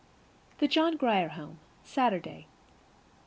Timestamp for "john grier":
0.67-1.27